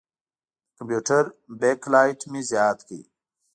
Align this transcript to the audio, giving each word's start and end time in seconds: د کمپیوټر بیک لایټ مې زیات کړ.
د 0.03 0.03
کمپیوټر 0.77 1.23
بیک 1.59 1.81
لایټ 1.93 2.19
مې 2.31 2.41
زیات 2.51 2.79
کړ. 2.87 3.01